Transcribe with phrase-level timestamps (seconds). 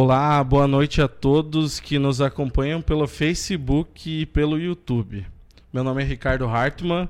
[0.00, 5.26] Olá, boa noite a todos que nos acompanham pelo Facebook e pelo YouTube.
[5.72, 7.08] Meu nome é Ricardo Hartmann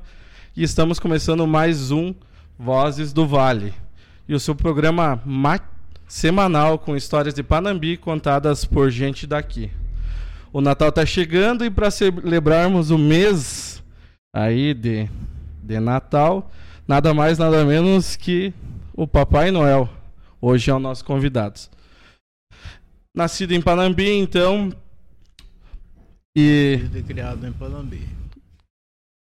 [0.56, 2.14] e estamos começando mais um
[2.58, 3.74] Vozes do Vale
[4.26, 5.22] e o seu programa
[6.06, 9.70] semanal com histórias de Panambi contadas por gente daqui.
[10.50, 13.84] O Natal está chegando e para celebrarmos o mês
[14.34, 15.06] aí de,
[15.62, 16.50] de Natal,
[16.86, 18.50] nada mais nada menos que
[18.94, 19.90] o Papai Noel.
[20.40, 21.60] Hoje é o nosso convidado.
[23.18, 24.72] Nascido em Panambi, então.
[26.36, 26.78] E.
[26.94, 28.08] e criado em Panambi.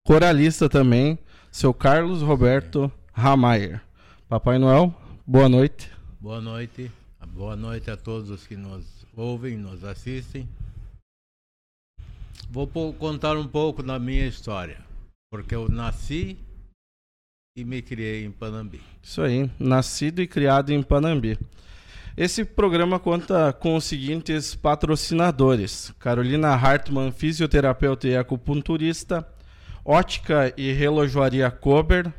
[0.05, 1.17] Coralista também,
[1.49, 3.81] seu Carlos Roberto Ramayer.
[4.27, 4.93] Papai Noel,
[5.25, 5.89] boa noite.
[6.19, 6.91] Boa noite.
[7.27, 8.83] Boa noite a todos os que nos
[9.15, 10.45] ouvem, nos assistem.
[12.49, 12.67] Vou
[12.99, 14.81] contar um pouco da minha história,
[15.31, 16.37] porque eu nasci
[17.55, 18.81] e me criei em Panambi.
[19.01, 21.39] Isso aí, nascido e criado em Panambi.
[22.17, 29.27] Esse programa conta com os seguintes patrocinadores: Carolina Hartmann, fisioterapeuta e acupunturista,
[29.83, 32.09] Ótica e Relojoaria Kober,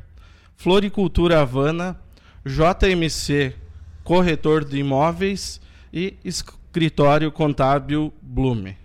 [0.55, 1.99] Floricultura Havana,
[2.45, 3.55] JMC,
[4.03, 5.59] corretor de imóveis
[5.91, 8.77] e escritório contábil Blume.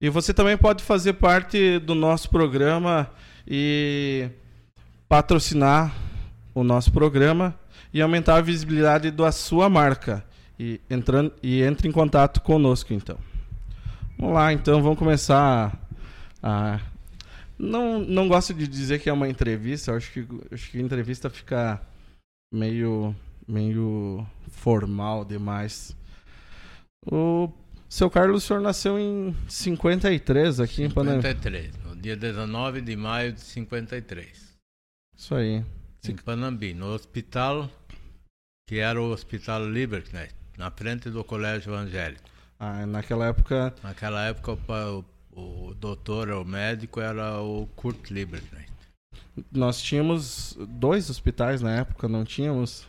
[0.00, 3.10] E você também pode fazer parte do nosso programa
[3.44, 4.28] e
[5.08, 5.92] patrocinar
[6.54, 7.58] o nosso programa
[7.92, 10.24] e aumentar a visibilidade da sua marca.
[10.62, 13.18] E, entrando, e entre em contato conosco, então.
[14.18, 15.88] Vamos lá, então, vamos começar
[16.42, 16.78] a...
[17.58, 21.30] Não, não gosto de dizer que é uma entrevista, acho que, acho que a entrevista
[21.30, 21.80] fica
[22.52, 23.16] meio,
[23.48, 25.96] meio formal demais.
[27.10, 27.50] O
[27.88, 31.22] seu Carlos, o senhor nasceu em 53 aqui 53, em Panamá.
[31.22, 34.58] 53, no dia 19 de maio de 53.
[35.16, 35.64] Isso aí.
[36.06, 37.70] Em Panambi, no hospital
[38.70, 40.12] que era o Hospital Liberty,
[40.56, 42.28] na frente do Colégio Evangélico.
[42.58, 43.74] Ah, naquela época.
[43.82, 48.68] Naquela época o, o, doutor, o médico era o Kurt Liberty.
[49.50, 52.86] Nós tínhamos dois hospitais na época, não tínhamos?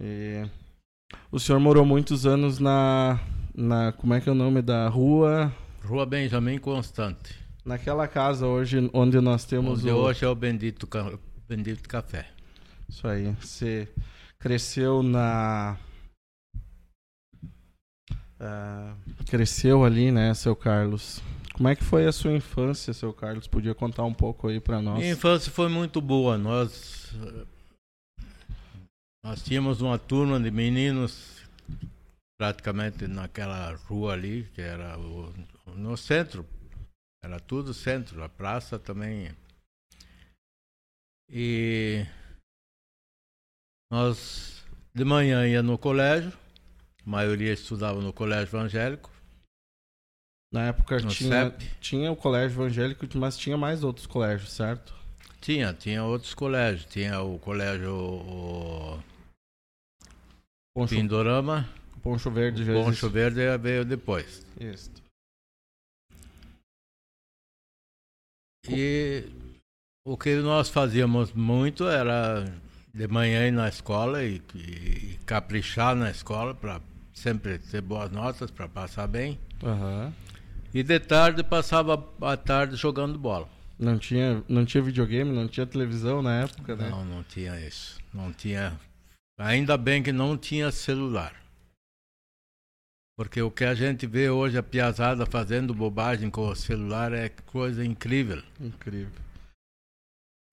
[0.00, 0.44] E...
[1.30, 3.20] O senhor morou muitos anos na,
[3.54, 3.92] na.
[3.92, 5.54] Como é que é o nome da rua?
[5.82, 7.34] Rua Benjamin Constante.
[7.64, 9.96] Naquela casa hoje onde nós temos onde o.
[9.96, 10.88] Hoje é o Bendito,
[11.48, 12.28] Bendito Café.
[12.88, 13.34] Isso aí.
[13.40, 13.88] Você
[14.40, 15.78] cresceu na.
[18.40, 21.20] Uh, cresceu ali, né, seu Carlos?
[21.52, 23.48] Como é que foi a sua infância, seu Carlos?
[23.48, 25.00] Podia contar um pouco aí para nós?
[25.00, 26.38] Minha infância foi muito boa.
[26.38, 27.12] Nós
[29.24, 31.42] nós tínhamos uma turma de meninos
[32.40, 35.34] praticamente naquela rua ali, que era o,
[35.74, 36.46] no centro.
[37.22, 39.34] Era tudo centro, a praça também.
[41.28, 42.06] E
[43.90, 46.32] nós de manhã ia no colégio,
[47.04, 49.10] a maioria estudava no colégio evangélico.
[50.52, 51.50] Na época tinha,
[51.80, 54.94] tinha o colégio evangélico, mas tinha mais outros colégios, certo?
[55.40, 56.86] Tinha, tinha outros colégios.
[56.86, 59.02] Tinha o colégio o...
[60.74, 61.68] Poncho, Pindorama.
[62.02, 63.08] Poncho Verde já Poncho existe.
[63.08, 64.46] Verde veio depois.
[64.58, 64.90] Isso.
[68.68, 69.24] E
[70.06, 72.44] o que nós fazíamos muito era
[72.98, 76.80] de manhã ir na escola e, e caprichar na escola para
[77.14, 79.38] sempre ter boas notas para passar bem.
[79.62, 80.12] Uhum.
[80.74, 83.48] E de tarde passava a tarde jogando bola.
[83.78, 86.90] Não tinha, não tinha videogame, não tinha televisão na época, né?
[86.90, 88.00] Não, não tinha isso.
[88.12, 88.76] Não tinha.
[89.38, 91.32] Ainda bem que não tinha celular.
[93.16, 97.28] Porque o que a gente vê hoje a piazada fazendo bobagem com o celular é
[97.28, 98.42] coisa incrível.
[98.60, 99.27] Incrível.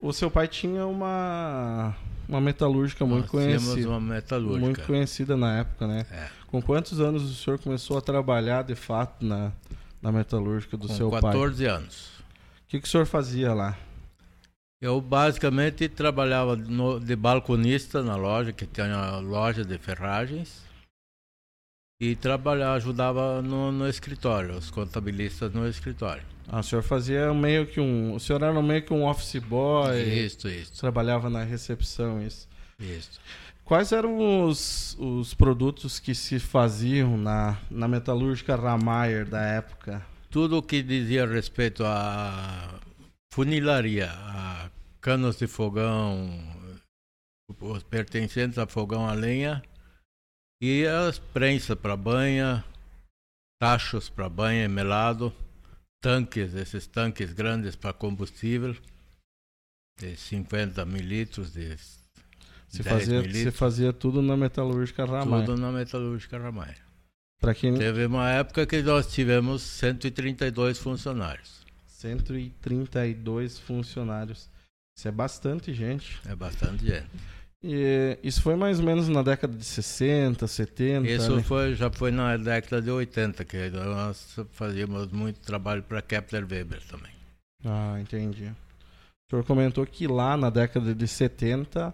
[0.05, 1.95] O seu pai tinha uma
[2.29, 3.89] uma metalúrgica muito conhecida.
[3.89, 4.59] uma metalúrgica.
[4.59, 6.05] Muito conhecida na época, né?
[6.11, 6.29] É.
[6.45, 9.51] Com quantos anos o senhor começou a trabalhar de fato na,
[9.99, 11.33] na metalúrgica do Com seu 14 pai?
[11.33, 12.07] 14 anos.
[12.19, 13.75] O que, que o senhor fazia lá?
[14.79, 20.63] Eu basicamente trabalhava no, de balconista na loja, que tinha loja de ferragens.
[22.05, 26.21] E trabalhava, ajudava no, no escritório, os contabilistas no escritório.
[26.47, 28.13] Ah, o senhor fazia meio que um.
[28.13, 29.99] O senhor era meio que um office boy.
[30.03, 30.79] Isso, isso.
[30.79, 32.47] Trabalhava na recepção, isso.
[32.79, 33.19] Isso.
[33.63, 40.05] Quais eram os, os produtos que se faziam na, na metalúrgica Ramayer da época?
[40.29, 42.79] Tudo o que dizia respeito a
[43.33, 44.69] funilaria, a
[45.01, 46.39] canos de fogão,
[47.59, 49.63] os pertencentes a fogão a lenha
[50.65, 52.63] e as prensas para banha,
[53.59, 55.33] tachos para banha melado
[56.01, 58.75] tanques, esses tanques grandes para combustível,
[59.99, 61.77] de 50 mil litros de
[62.67, 63.55] Se 10 fazia, se litros.
[63.55, 65.45] fazia tudo na metalúrgica Ramai.
[65.45, 66.77] Tudo na metalúrgica Ramaia.
[67.39, 71.65] Para quem Teve uma época que nós tivemos 132 funcionários.
[71.87, 74.49] 132 funcionários.
[74.97, 76.19] Isso é bastante gente.
[76.25, 77.09] É bastante gente.
[77.67, 81.09] E isso foi mais ou menos na década de 60, 70.
[81.09, 81.41] Isso né?
[81.41, 86.79] foi, já foi na década de 80, que nós fazíamos muito trabalho para Kepler Weber
[86.83, 87.11] também.
[87.65, 88.45] Ah, entendi.
[88.45, 91.91] O senhor comentou que lá na década de 70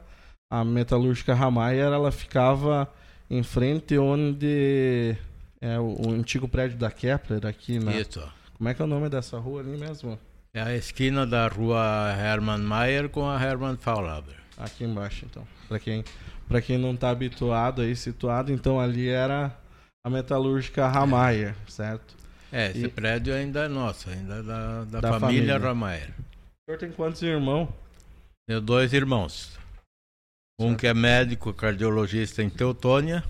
[0.52, 2.94] a metalúrgica Ramaia ela ficava
[3.30, 5.16] em frente onde
[5.62, 7.94] é o, o antigo prédio da Kepler aqui na.
[7.94, 8.22] Isso.
[8.58, 10.20] Como é que é o nome dessa rua ali mesmo?
[10.54, 14.41] É a esquina da rua Hermann Mayer com a Hermann Faulhaber.
[14.62, 15.46] Aqui embaixo, então.
[15.68, 16.04] Para quem,
[16.48, 19.52] pra quem não tá habituado aí, situado, então ali era
[20.06, 22.16] a metalúrgica Ramaia, certo?
[22.52, 25.58] É, esse E- prédio ainda é nosso, ainda é da, da, Da família, família.
[25.58, 26.10] Ramayer.
[26.10, 27.70] O senhor tem quantos irmãos?
[28.48, 29.58] Tenho dois irmãos.
[30.60, 30.80] Um Certo.
[30.82, 33.24] que é médico, cardiologista em Teutônia,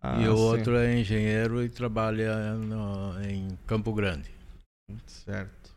[0.00, 0.42] Ah, e o sim.
[0.42, 4.30] outro é engenheiro e trabalha no- em Campo Grande.
[5.06, 5.72] Certo.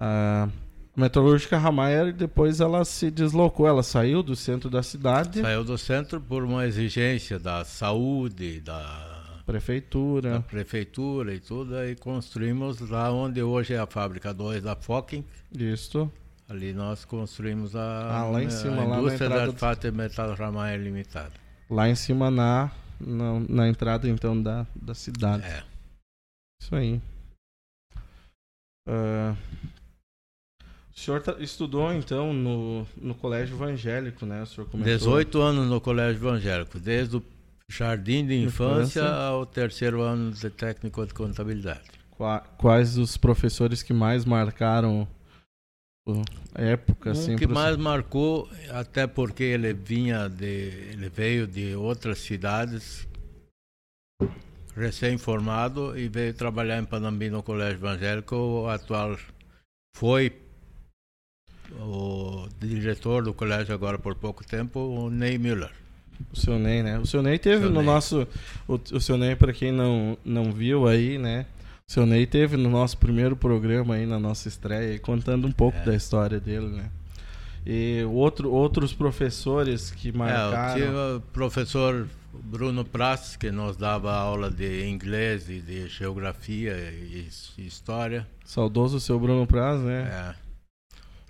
[0.00, 0.48] A
[0.96, 6.20] metalúrgica Ramaia depois ela se deslocou, ela saiu do centro da cidade, Saiu do centro
[6.20, 10.40] por uma exigência da saúde, da, da prefeitura.
[10.42, 15.24] prefeitura e tudo, aí construímos lá onde hoje é a fábrica 2 da Fokken.
[15.50, 16.10] Isto.
[16.48, 19.48] Ali nós construímos a, Ah, lá em a cima, lá na indústria entrada da do-
[19.50, 21.32] Artefato e Metal Ramaia Limitada.
[21.70, 25.42] Lá em cima na, na, na entrada então da, da cidade.
[25.44, 25.62] É.
[26.60, 27.00] Isso aí.
[28.86, 29.34] Ah,
[30.94, 34.42] o senhor tá- estudou então no, no colégio evangélico, né?
[34.42, 34.92] O senhor comentou.
[34.94, 37.22] 18 anos no colégio evangélico, desde o
[37.68, 39.14] jardim de infância, Infância.
[39.14, 41.82] ao terceiro ano de técnico de contabilidade.
[42.10, 45.08] Qua- Quais os professores que mais marcaram
[46.06, 46.22] o-
[46.54, 47.34] a época, assim?
[47.34, 50.44] um que mais marcou, até porque ele vinha de,
[50.92, 53.08] ele veio de outras cidades,
[54.74, 58.34] recém-formado e veio trabalhar em Panambi no colégio evangélico.
[58.36, 59.16] O atual
[59.96, 60.30] foi
[61.80, 65.70] o diretor do colégio agora por pouco tempo, o Ney Müller.
[66.32, 66.98] O seu Ney, né?
[66.98, 67.86] O seu Ney teve Seu no Ney.
[67.86, 68.26] nosso.
[68.68, 71.46] O, o seu Ney, pra quem não, não viu aí, né?
[71.88, 75.78] O seu Ney teve no nosso primeiro programa aí, na nossa estreia, contando um pouco
[75.78, 75.84] É.
[75.84, 76.90] da história dele, né?
[77.66, 80.74] E outro, outros professores que É, eu marcaram.
[80.74, 87.26] tive o professor Bruno Prats, que nos dava aula de inglês e de geografia e
[87.26, 88.26] his- história.
[88.44, 90.08] Saudoso seu Bruno Praz, né?
[90.38, 90.41] É.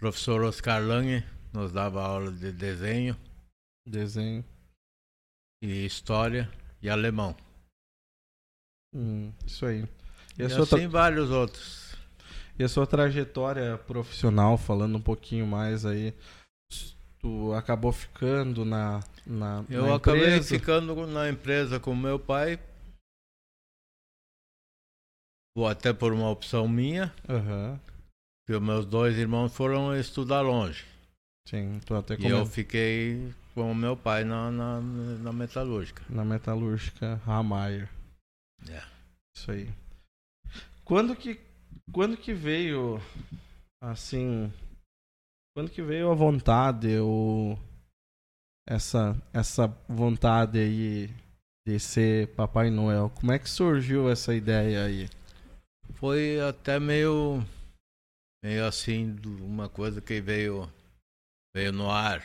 [0.07, 1.23] Professor Oscar Lange
[1.53, 3.17] nos dava aula de desenho
[3.87, 4.45] Desenho.
[5.63, 6.51] e história
[6.83, 7.37] e alemão.
[8.93, 9.85] Hum, isso aí.
[10.37, 11.95] E E, a, sua tra- assim vários outros.
[12.59, 16.13] e a sua trajetória profissional, falando um pouquinho mais aí,
[17.21, 20.49] tu acabou ficando na, na, Eu na acabei empresa?
[20.59, 22.59] ficando na empresa com meu pai.
[25.57, 27.79] Ou até por uma opção minha, Aham.
[28.47, 30.85] Que os meus dois irmãos foram estudar longe.
[31.49, 36.03] Sim, tu até E eu fiquei com o meu pai na, na, na metalúrgica.
[36.09, 37.89] na metalúrgica Ramayer.
[38.69, 38.83] É.
[39.35, 39.69] Isso aí.
[40.85, 41.41] Quando que
[41.93, 43.01] quando que veio
[43.81, 44.53] assim,
[45.55, 47.59] quando que veio a vontade ou
[48.69, 51.11] essa essa vontade aí
[51.67, 53.11] de ser Papai Noel?
[53.11, 55.09] Como é que surgiu essa ideia aí?
[55.95, 57.45] Foi até meio,
[58.43, 60.71] meio assim, uma coisa que veio,
[61.55, 62.23] veio no ar.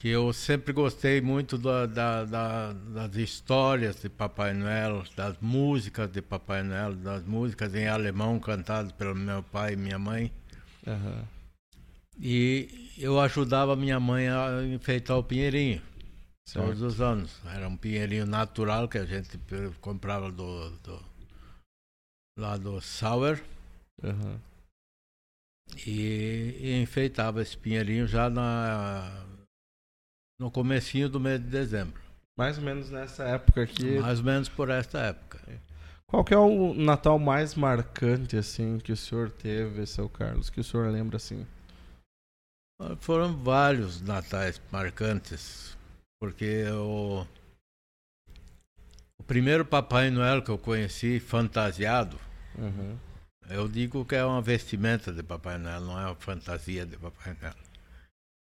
[0.00, 6.10] Que eu sempre gostei muito da, da- da- das histórias de Papai Noel, das músicas
[6.10, 10.32] de Papai Noel, das músicas em alemão cantadas pelo meu pai e minha mãe.
[10.86, 11.26] Aham.
[12.20, 15.80] E eu ajudava minha mãe a enfeitar o pinheirinho.
[16.52, 16.86] Todos Certo.
[16.86, 17.40] os anos.
[17.46, 19.38] Era um pinheirinho natural que a gente
[19.80, 21.02] comprava do, do
[22.38, 23.42] lá do Sauer
[24.02, 24.38] Aham.
[25.86, 29.26] E, e enfeitava esse pinheirinho já na
[30.38, 32.02] no comecinho do mês de dezembro.
[32.36, 33.98] Mais ou menos nessa época aqui.
[34.00, 35.40] Mais ou menos por esta época.
[36.06, 40.50] Qual que é o Natal mais marcante assim que o senhor teve, seu Carlos?
[40.50, 41.46] Que o senhor lembra assim?
[42.98, 45.76] Foram vários natais marcantes,
[46.20, 47.24] porque o,
[49.18, 52.18] o primeiro Papai Noel que eu conheci fantasiado,
[52.58, 52.96] Uhum.
[53.50, 57.36] Eu digo que é uma vestimenta de Papai Noel, não é uma fantasia de Papai
[57.40, 57.54] Noel.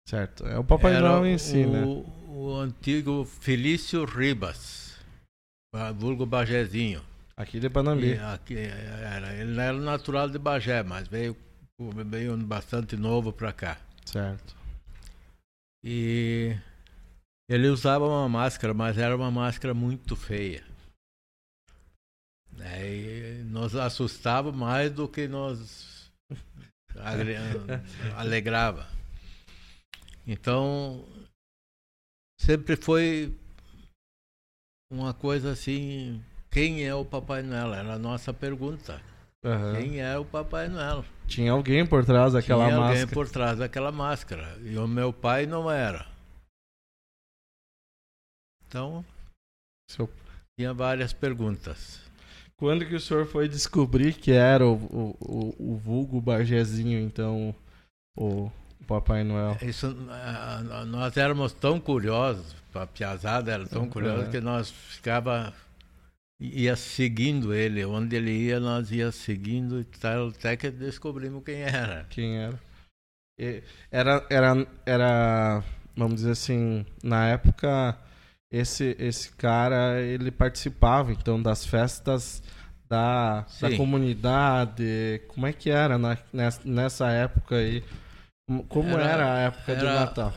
[0.09, 0.47] Certo.
[0.47, 1.85] É o Papai Era Noel em si, o, né?
[2.28, 4.99] o antigo Felício Ribas,
[5.73, 7.02] ba- vulgo Bajezinho.
[7.37, 8.14] Aqui de Panambi.
[8.18, 11.37] Aqui era, ele era natural de Bagé, mas veio,
[12.06, 13.78] veio bastante novo para cá.
[14.04, 14.54] Certo.
[15.85, 16.54] E
[17.49, 20.62] ele usava uma máscara, mas era uma máscara muito feia.
[22.62, 26.11] E nos assustava mais do que nos
[28.16, 28.88] alegrava.
[30.26, 31.04] Então,
[32.40, 33.35] sempre foi
[34.90, 37.75] uma coisa assim: quem é o Papai Noel?
[37.75, 39.02] Era a nossa pergunta.
[39.45, 39.75] Uhum.
[39.75, 41.04] Quem é o Papai Noel?
[41.26, 42.95] Tinha alguém por trás daquela Tinha máscara.
[42.95, 44.59] Tinha alguém por trás daquela máscara.
[44.61, 46.07] E o meu pai não era.
[48.66, 49.04] Então,
[49.90, 50.09] Seu...
[50.57, 52.00] tinha várias perguntas.
[52.62, 57.52] Quando que o senhor foi descobrir que era o, o, o, o vulgo Bargezinho, então,
[58.16, 58.52] o,
[58.87, 59.59] Papai Noel?
[59.62, 59.92] Isso,
[60.87, 65.52] nós éramos tão curiosos, a piazada era tão curiosa que nós ficava
[66.40, 71.62] ia seguindo ele, onde ele ia, nós ia seguindo e tal, até que descobrimos quem
[71.62, 72.07] era.
[72.11, 72.61] Quem era?
[73.90, 75.64] Era, era, era,
[75.97, 77.99] vamos dizer assim, na época
[78.52, 82.42] esse esse cara ele participava então das festas
[82.88, 85.23] da, da comunidade.
[85.28, 87.82] Como é que era na, nessa, nessa época aí?
[88.68, 90.35] Como era, era a época era, de Natal?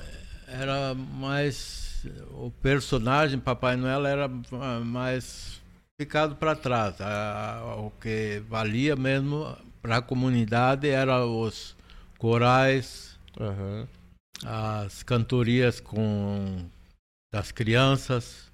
[0.48, 4.29] Era mais o personagem Papai Noel era
[4.86, 5.62] mais
[6.00, 6.95] ficado para trás.
[7.79, 11.75] O que valia mesmo para a comunidade era os
[12.17, 13.86] corais, uhum.
[14.45, 16.65] as cantorias com
[17.36, 18.50] das crianças,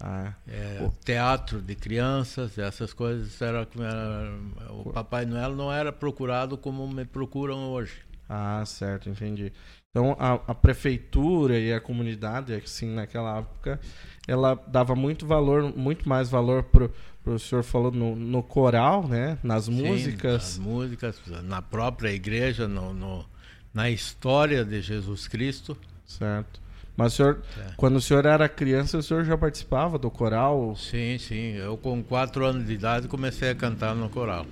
[0.00, 0.80] ah, é.
[0.80, 6.86] o teatro de crianças, essas coisas era, era o Papai Noel não era procurado como
[6.86, 7.94] me procuram hoje.
[8.28, 9.52] Ah, certo, entendi.
[9.90, 13.80] Então a, a, prefeitura e a comunidade, assim, naquela época,
[14.28, 16.94] ela dava muito valor, muito mais valor pro
[17.26, 19.36] o senhor falou no, no coral, né?
[19.42, 20.32] Nas Sim, músicas.
[20.32, 23.26] Nas músicas, na própria igreja, no, no,
[23.74, 25.76] na história de Jesus Cristo.
[26.06, 26.67] Certo.
[26.98, 27.74] Mas o senhor, é.
[27.76, 30.74] quando o senhor era criança, o senhor já participava do coral?
[30.74, 31.52] Sim, sim.
[31.52, 34.44] Eu com quatro anos de idade comecei a cantar no coral.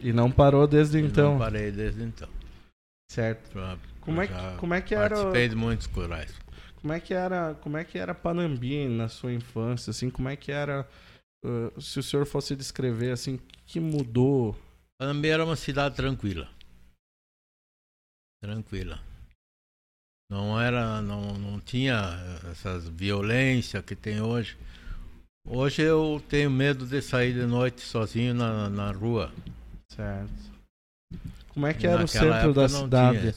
[0.00, 1.32] E não parou desde e então?
[1.32, 2.28] Não parei desde então.
[3.10, 3.50] Certo.
[4.00, 5.08] Como é, que, como é que era?
[5.08, 6.32] Participei de muitos corais.
[6.80, 7.54] Como é que era?
[7.54, 9.90] Como é que era Panambi na sua infância?
[9.90, 10.88] Assim, como é que era?
[11.44, 14.56] Uh, se o senhor fosse descrever assim, que mudou?
[15.00, 16.48] Panambi era uma cidade tranquila.
[18.40, 19.00] Tranquila.
[20.32, 22.18] Não era, não, não tinha
[22.50, 24.56] essas violências que tem hoje.
[25.46, 29.30] Hoje eu tenho medo de sair de noite sozinho na, na rua.
[29.94, 30.32] Certo.
[31.48, 33.34] Como é que era o centro da cidade?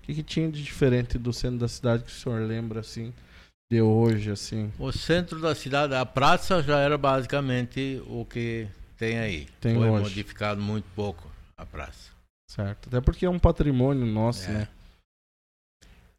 [0.00, 3.12] que, que tinha de diferente do centro da cidade que o senhor lembra assim
[3.70, 4.72] de hoje assim?
[4.78, 9.46] O centro da cidade, a praça já era basicamente o que tem aí.
[9.60, 10.02] Tem Foi hoje.
[10.04, 12.10] modificado muito pouco a praça.
[12.50, 12.88] Certo.
[12.88, 14.54] Até porque é um patrimônio nosso, é.
[14.54, 14.68] né?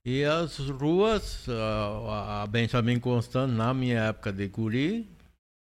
[0.06, 5.10] E as ruas, a, a Benjamin Constant, na minha época de guri,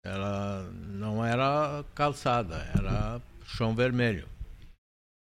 [0.04, 4.28] ela não era calçada, era chão vermelho.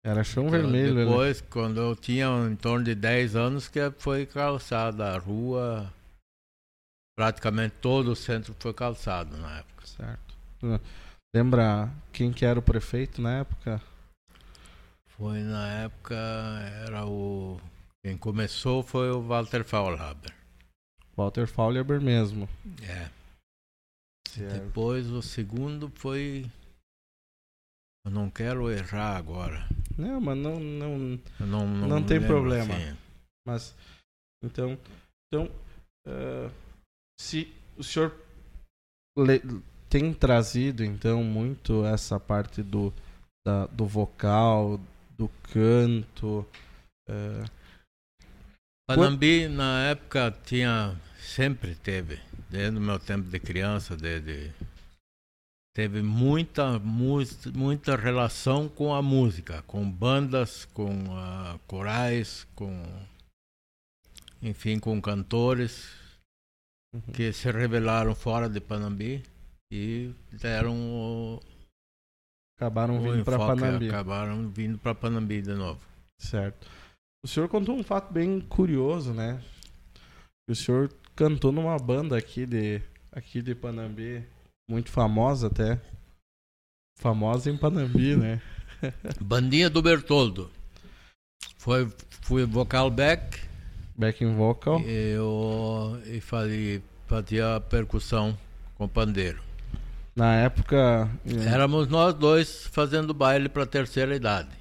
[0.04, 0.96] Era chão vermelho.
[0.96, 1.06] Né?
[1.06, 1.48] Depois, né?
[1.50, 5.94] quando eu tinha em torno de 10 anos, que foi calçada a rua.
[7.18, 9.88] Praticamente todo o centro foi calçado na época.
[9.88, 10.82] Certo.
[11.36, 13.82] Lembra quem que era o prefeito na época?
[15.18, 16.16] Foi na época,
[16.86, 17.60] era o.
[18.07, 20.33] Quem começou foi o Walter Faulhaber.
[21.13, 22.47] Walter Faulhaber mesmo.
[22.81, 23.09] É.
[24.29, 24.63] Certo.
[24.63, 26.49] Depois o segundo foi
[28.05, 29.67] eu não quero errar agora.
[29.97, 30.97] Não, mas não não
[31.37, 32.73] não, não, não tem problema.
[32.73, 32.97] Assim.
[33.45, 33.75] Mas
[34.41, 34.79] então
[35.27, 35.51] então
[36.07, 36.49] uh,
[37.19, 38.15] se o senhor
[39.17, 39.41] le,
[39.89, 42.93] tem trazido então muito essa parte do
[43.45, 44.79] da, do vocal,
[45.17, 46.47] do canto.
[47.09, 47.57] Uh,
[48.88, 54.53] Panambi na época tinha sempre teve, desde o meu tempo de criança, desde
[55.75, 62.82] teve muita, muita, relação com a música, com bandas, com uh, corais, com
[64.41, 65.94] enfim, com cantores
[66.96, 67.01] uhum.
[67.13, 69.22] que se revelaram fora de Panambi
[69.70, 71.41] e deram o,
[72.58, 73.89] acabaram vindo para Panambi.
[73.89, 75.86] Acabaram vindo para Panambi de novo.
[76.17, 76.67] Certo.
[77.27, 79.43] O senhor contou um fato bem curioso, né?
[80.50, 82.81] O senhor cantou numa banda aqui de
[83.12, 84.25] aqui de Panambi
[84.65, 85.77] muito famosa até.
[86.98, 88.41] Famosa em Panambi, né?
[89.19, 90.50] Bandinha do Bertoldo.
[91.57, 91.91] Foi,
[92.22, 93.38] fui vocal back.
[93.98, 94.79] Backing vocal.
[94.79, 98.38] E eu e fazia, fazia percussão
[98.75, 99.43] com pandeiro.
[100.15, 101.12] Na época.
[101.46, 104.56] Éramos nós dois fazendo baile para terceira idade.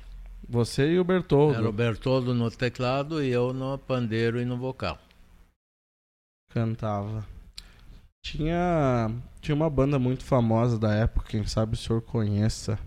[0.48, 1.58] Você e o Bertoldo.
[1.58, 4.98] Era o Bertoldo no teclado e eu no pandeiro e no vocal.
[6.50, 7.26] Cantava.
[8.24, 9.10] Tinha,
[9.40, 12.78] tinha uma banda muito famosa da época, quem sabe o senhor conheça.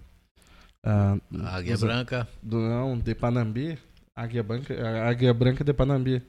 [0.85, 1.17] Ah,
[1.55, 3.77] Águia dos- Branca, Do, não, de Panambi.
[4.15, 6.21] Águia Branca, Águia Branca de Panambi.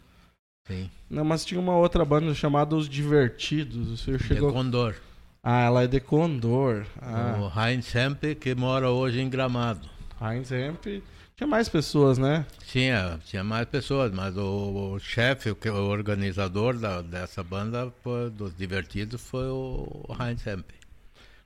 [0.67, 0.89] sim.
[1.09, 3.89] Não, mas tinha uma outra banda chamada Os Divertidos.
[3.91, 4.53] O senhor De chegou.
[4.53, 4.95] Condor.
[5.43, 6.85] Ah, ela é de Condor.
[7.01, 9.89] Ah, O Heinz Hemp, que mora hoje em Gramado.
[10.21, 10.87] Heinz Hemp.
[11.41, 12.45] Tinha mais pessoas, né?
[12.67, 18.29] Tinha, tinha mais pessoas, mas o, o chefe, o, o organizador da, dessa banda foi-
[18.29, 20.69] dos Divertidos foi o Heinz Hemp.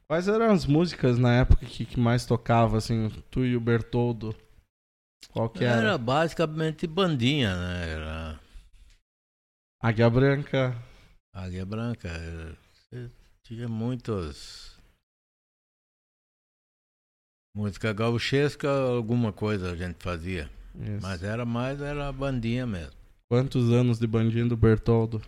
[0.08, 4.34] Quais eram as músicas na época que, que mais tocava, assim, tu e o Bertoldo?
[5.30, 5.80] Qual que era?
[5.80, 7.88] Era basicamente bandinha, né?
[7.90, 8.40] Era
[9.80, 10.76] Águia Branca.
[11.32, 12.08] Águia Branca.
[12.08, 12.56] era-
[13.44, 14.73] Tinha muitos.
[17.54, 20.50] Música gauchesca, alguma coisa a gente fazia.
[20.74, 21.02] Isso.
[21.02, 22.92] Mas era mais, era bandinha mesmo.
[23.30, 25.22] Quantos anos de bandinho do Bertoldo?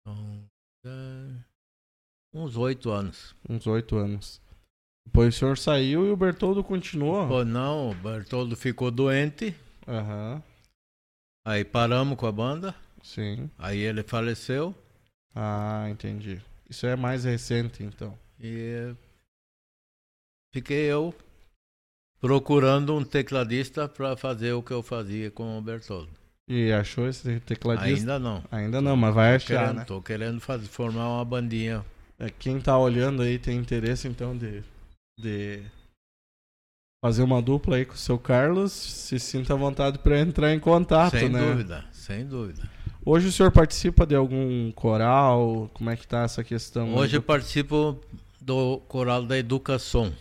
[0.00, 0.44] Então,
[0.84, 1.42] é,
[2.34, 3.34] uns oito anos.
[3.48, 4.40] Uns oito anos.
[5.06, 7.26] Depois o senhor saiu e o Bertoldo continuou?
[7.26, 9.54] Pô, não, o Bertoldo ficou doente,
[9.88, 10.40] Aham,
[11.44, 13.50] aí paramos com a banda, sim.
[13.58, 14.74] aí ele faleceu
[15.34, 16.40] Ah, entendi.
[16.72, 18.18] Isso é mais recente, então.
[18.40, 18.94] e
[20.54, 21.14] fiquei eu
[22.18, 26.08] procurando um tecladista para fazer o que eu fazia com o Bertoldo.
[26.48, 28.00] E achou esse tecladista?
[28.00, 28.42] Ainda não.
[28.50, 29.84] Ainda não, mas vai achar, querendo, né?
[29.84, 31.84] Tô querendo fazer, formar uma bandinha.
[32.18, 34.64] É, quem tá olhando aí tem interesse, então, de,
[35.20, 35.62] de
[37.04, 40.58] fazer uma dupla aí com o seu Carlos, se sinta à vontade para entrar em
[40.58, 41.38] contato, sem né?
[41.38, 42.62] dúvida, sem dúvida.
[43.04, 45.68] Hoje o senhor participa de algum coral?
[45.74, 46.94] Como é que tá essa questão?
[46.94, 47.98] Hoje eu participo
[48.40, 50.12] do Coral da Educação.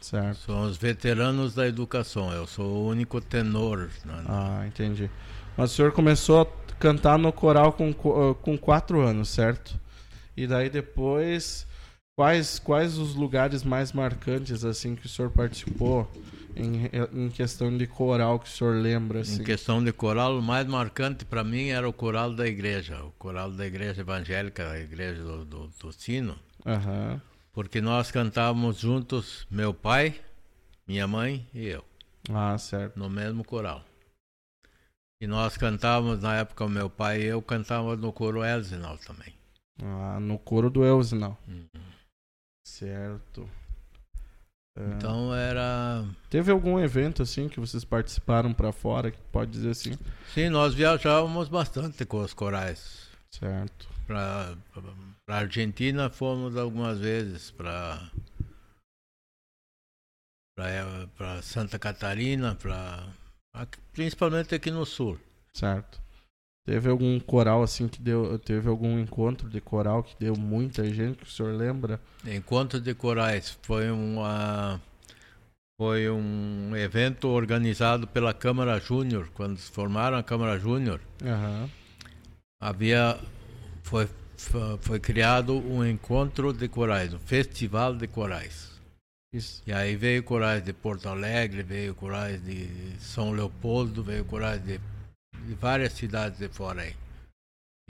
[0.00, 0.38] Certo.
[0.46, 2.32] São os veteranos da educação.
[2.32, 3.90] Eu sou o único tenor.
[4.04, 4.24] né?
[4.26, 5.10] Ah, entendi.
[5.56, 6.46] Mas o senhor começou a
[6.78, 9.78] cantar no coral com, co- com quatro anos, certo?
[10.36, 11.66] E daí depois,
[12.16, 16.08] quais, quais os lugares mais marcantes, assim, que o senhor participou
[16.58, 19.40] em, em questão de coral que o senhor lembra, assim?
[19.40, 23.10] Em questão de coral, o mais marcante para mim era o coral da igreja, o
[23.12, 27.20] coral da igreja evangélica, a igreja do, do, do Sino, Aham.
[27.52, 30.20] porque nós cantávamos juntos, meu pai,
[30.86, 31.84] minha mãe e eu,
[32.30, 32.98] Ah, certo.
[32.98, 33.84] no mesmo coral.
[35.20, 39.34] E nós cantávamos, na época, o meu pai e eu cantávamos no coro Elsinal também.
[39.82, 41.36] Ah, no coro do Elsinal.
[41.48, 41.66] Uhum.
[42.64, 43.48] Certo.
[44.78, 44.94] É.
[44.94, 46.04] Então era.
[46.30, 49.98] Teve algum evento, assim, que vocês participaram pra fora, que pode dizer assim?
[50.32, 53.08] Sim, nós viajávamos bastante com os corais.
[53.30, 53.88] Certo.
[54.06, 54.56] Para
[55.28, 58.08] Argentina fomos algumas vezes, para
[61.16, 63.06] para Santa Catarina, para
[63.92, 65.18] principalmente aqui no sul.
[65.52, 66.00] Certo.
[66.68, 68.38] Teve algum coral assim que deu.
[68.38, 71.98] Teve algum encontro de coral que deu muita gente, que o senhor lembra?
[72.26, 74.78] Encontro de Corais foi uma
[75.80, 81.70] foi um evento organizado pela Câmara Júnior, quando se formaram a Câmara Júnior, Aham.
[82.60, 83.18] havia
[83.82, 88.78] foi foi foi criado um encontro de corais, um festival de corais.
[89.32, 89.62] Isso.
[89.66, 94.78] E aí veio corais de Porto Alegre, veio corais de São Leopoldo, veio corais de,
[95.46, 96.94] de várias cidades de fora aí.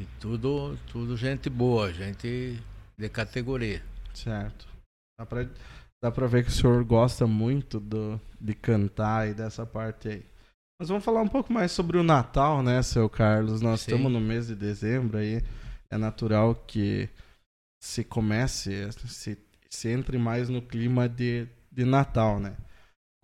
[0.01, 2.61] E tudo, tudo gente boa, gente
[2.97, 3.83] de categoria.
[4.15, 4.67] Certo.
[5.19, 5.49] Dá pra,
[6.03, 10.27] dá pra ver que o senhor gosta muito do, de cantar e dessa parte aí.
[10.81, 13.61] Mas vamos falar um pouco mais sobre o Natal, né, seu Carlos?
[13.61, 13.91] Nós Sim.
[13.91, 15.43] estamos no mês de dezembro aí.
[15.91, 17.09] É natural que
[17.83, 22.57] se comece, se, se entre mais no clima de, de Natal, né?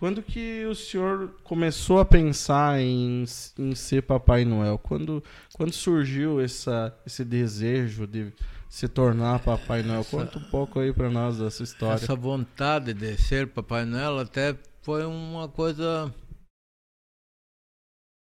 [0.05, 3.25] Quando que o senhor começou a pensar em,
[3.59, 4.77] em ser Papai Noel?
[4.77, 8.31] Quando, quando surgiu essa, esse desejo de
[8.69, 10.01] se tornar Papai Noel?
[10.01, 11.95] Essa- Conta um pouco aí pra nós dessa história.
[11.95, 16.13] Essa vontade de ser Papai Noel até foi uma coisa.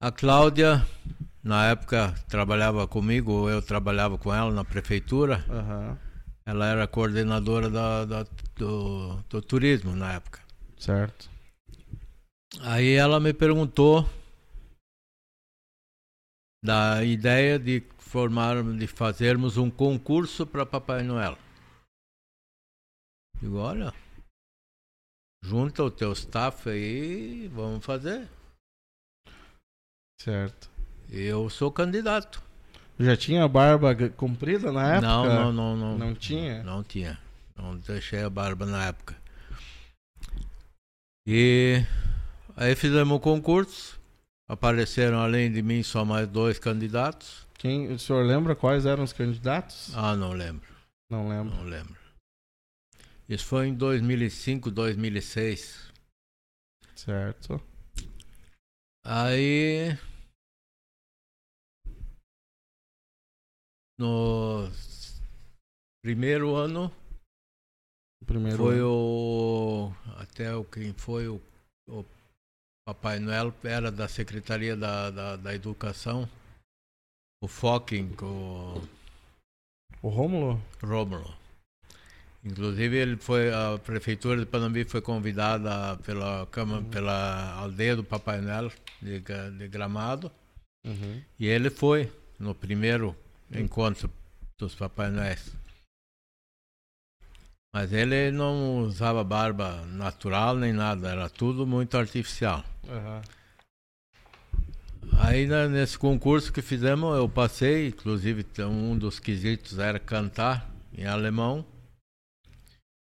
[0.01, 0.84] A Cláudia,
[1.43, 5.45] na época, trabalhava comigo, eu trabalhava com ela na prefeitura.
[5.47, 5.99] Aham,
[6.47, 10.39] Ela era coordenadora da, da- do, do turismo na época.
[10.75, 11.29] certo.
[12.62, 14.03] Aí ela me perguntou
[16.63, 21.38] da ideia de formar, de fazermos um concurso para Papai Noel.
[23.39, 23.93] Digo, olha,
[25.43, 28.27] junta o teu staff aí, vamos fazer.
[30.19, 30.69] Certo.
[31.09, 32.43] Eu sou candidato.
[32.99, 35.07] Já tinha barba g- comprida na época?
[35.07, 35.97] Não, não, não, não.
[35.97, 36.62] Não tinha?
[36.63, 37.17] Não tinha.
[37.55, 39.15] Não deixei a barba na época.
[41.25, 41.77] E
[42.60, 44.00] aí fizemos o concurso.
[44.48, 47.48] apareceram além de mim só mais dois candidatos.
[47.58, 49.95] Quem, o senhor lembra quais eram os candidatos?
[49.95, 50.67] Ah, não lembro.
[51.10, 51.56] Não lembro.
[51.56, 51.98] Não lembro.
[53.28, 55.91] Isso foi em 2005, 2006.
[56.95, 57.62] Certo.
[59.06, 59.98] Aí.
[63.98, 64.69] No
[66.02, 66.91] primeiro ano
[68.30, 68.88] primeiro foi ano.
[68.88, 69.93] o.
[70.17, 71.41] Até o quem foi o,
[71.88, 72.06] o
[72.89, 76.28] Papai Noel era da Secretaria da, da, da Educação.
[77.39, 78.82] O Focking, o
[80.02, 80.60] O Rômulo?
[80.82, 81.38] Rômulo.
[82.43, 88.41] Inclusive ele foi a prefeitura de Panambi foi convidada pela Câmara, pela aldeia do Papai
[88.41, 88.71] Noel
[89.02, 90.32] de, de Gramado
[90.86, 91.21] Uhum.
[91.38, 93.13] e ele foi no primeiro
[93.52, 94.10] encontro
[94.58, 95.54] dos Papai Noéis.
[97.73, 102.63] Mas ele não usava barba natural nem nada, era tudo muito artificial.
[102.88, 103.21] Aham.
[105.21, 111.65] Aí nesse concurso que fizemos eu passei, inclusive um dos quesitos era cantar em alemão.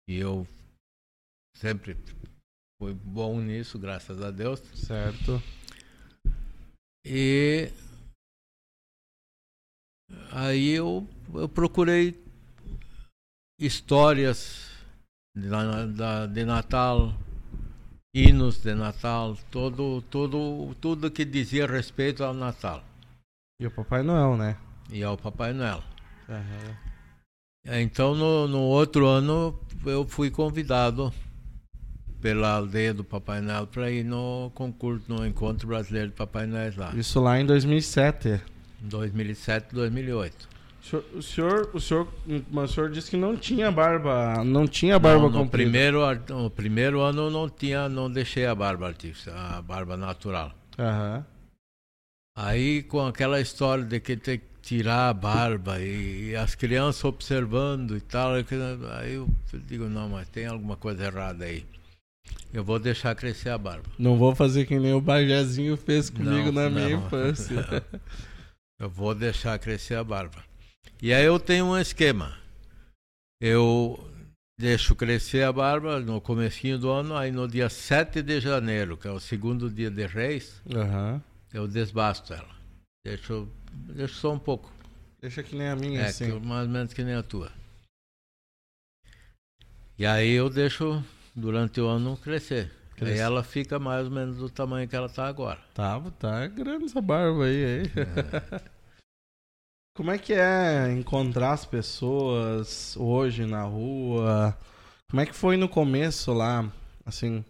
[0.08, 0.46] E eu
[1.58, 1.98] sempre
[2.78, 4.60] fui bom nisso, graças a Deus.
[4.76, 5.42] Certo.
[7.06, 7.72] E
[10.32, 12.23] aí eu, eu procurei
[13.60, 14.70] histórias
[15.36, 17.14] de, Natal,
[18.14, 22.84] hinos de Natal, todo, todo, tudo que dizia respeito ao Natal
[23.60, 24.58] E o Papai Noel, né?
[24.92, 25.82] e ao Papai Noel.
[26.30, 26.78] Aham.
[27.82, 31.14] Então no, no outro ano eu fui convidado
[32.22, 36.74] pela aldeia do Papai Noel para ir no concurso, no encontro brasileiro de Papai Noel
[36.78, 38.42] lá, Isso lá em 2007.
[38.84, 40.53] em 2007, 2008.
[40.84, 42.08] O senhor, o senhor,
[42.52, 45.64] o senhor, disse que não tinha barba, não tinha barba Não, no comprida.
[45.64, 50.52] primeiro, no primeiro ano eu não tinha, não deixei a barba artificial, a barba natural.
[50.78, 51.26] Aham.
[52.38, 57.04] Aí com aquela história de que tem que tirar a barba e, e as crianças
[57.06, 59.30] observando e tal, aí eu
[59.66, 61.66] digo, não, mas tem alguma coisa errada aí.
[62.54, 63.86] Eu vou deixar crescer a barba.
[63.98, 67.06] Não vou fazer que nem o Bajezinho fez comigo Não, na minha não.
[67.08, 67.84] infância.
[68.80, 70.44] Eu vou deixar crescer a barba.
[71.04, 72.38] E aí eu tenho um esquema.
[73.42, 74.10] Eu
[74.58, 79.06] deixo crescer a barba no comecinho do ano, aí no dia 7 de janeiro, que
[79.06, 81.22] é o segundo dia de Reis, Aham.
[81.54, 82.56] eu desbasto ela.
[83.06, 84.72] Deixo, deixo só um pouco.
[85.20, 86.40] Deixa que nem a minha, É, assim.
[86.40, 87.52] que, mais ou menos que nem a tua.
[90.00, 91.04] E aí eu deixo
[91.36, 92.72] durante o ano crescer.
[92.94, 93.20] Aí Cresce.
[93.22, 95.60] ela fica mais ou menos do tamanho que ela está agora.
[95.74, 97.84] Tá, tá grande essa barba aí, aí.
[99.96, 104.58] Como é que é encontrar as pessoas hoje na rua?
[105.10, 106.72] Como é que foi no começo lá?
[107.06, 107.46] Assim,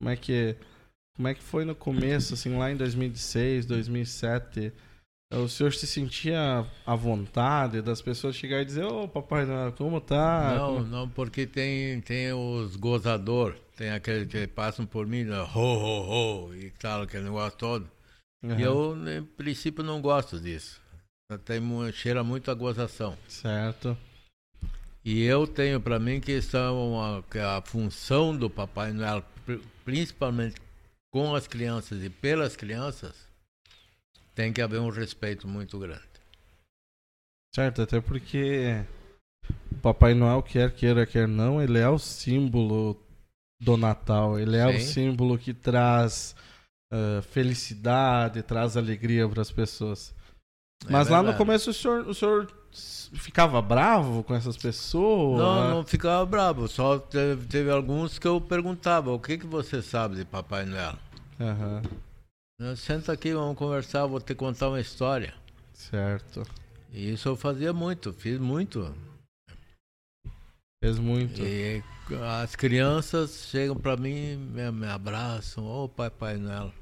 [0.00, 0.56] como é que
[1.16, 4.72] como é que foi no começo, assim, lá em 2006, 2007?
[5.32, 10.00] O senhor se sentia à vontade das pessoas chegarem e dizer, ô papai, Noel, como
[10.00, 10.54] tá?
[10.56, 15.38] não, Como- não, porque tem, tem os gozador, tem aqueles que passam por mim, né,
[15.40, 17.90] ho, ho, ho, e tal, aquele negócio todo.
[18.42, 20.79] Aham, E eu, em princípio, não gosto disso.
[21.38, 21.60] Tem,
[21.92, 23.16] cheira muito a gozação.
[23.28, 23.96] Certo.
[25.04, 29.62] E eu tenho para mim que são a, que a função do Papai Noel, pri-
[29.84, 30.60] principalmente
[31.10, 33.14] com as crianças e pelas crianças,
[34.34, 36.02] tem que haver um respeito muito grande.
[37.54, 38.84] Certo, até porque
[39.72, 43.00] o Papai Noel, quer queira, quer não, ele é o símbolo
[43.60, 44.38] do Natal.
[44.38, 44.86] Ele é o Sim.
[44.86, 46.36] símbolo que traz
[46.92, 50.14] ah, felicidade, traz alegria para as pessoas.
[50.86, 55.38] É Mas lá no começo o senhor, o senhor ficava bravo com essas pessoas?
[55.40, 56.68] Não, não ficava bravo.
[56.68, 60.96] Só teve, teve alguns que eu perguntava: o que, que você sabe de Papai Noel?
[62.58, 65.34] "Não, Senta aqui, vamos conversar, vou te contar uma história.
[65.72, 66.42] certo.
[66.92, 68.92] E isso eu fazia muito, fiz muito.
[70.82, 71.40] Fez muito.
[71.40, 71.82] E
[72.42, 76.72] as crianças chegam para mim, me, me abraçam, ô Papai Noel.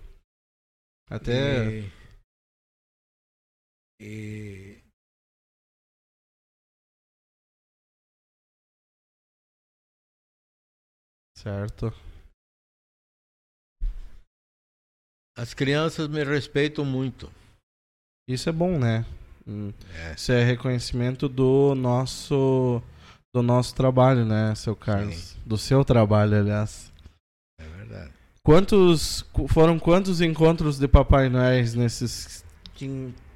[1.10, 1.80] Até.
[1.80, 1.92] E,
[4.00, 4.78] e
[11.36, 11.92] Certo.
[15.36, 17.30] as crianças me respeitam muito.
[18.28, 19.06] Isso é bom, né?
[19.46, 20.14] Hum, É.
[20.14, 22.82] Isso é reconhecimento do nosso
[23.32, 25.14] do nosso trabalho, né, seu Carlos?
[25.14, 25.38] Sim.
[25.46, 26.92] Do seu trabalho, aliás.
[27.60, 28.12] É verdade.
[28.42, 33.27] Quantos foram quantos encontros de Papai Noel nesses quin- 15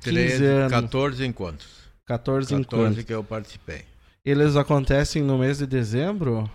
[0.00, 0.72] 13, anos?
[0.72, 1.68] 14 encontros.
[2.06, 3.04] 14 14 encontros?
[3.04, 3.84] que eu participei.
[4.24, 6.50] Eles acontecem no mês de dezembro?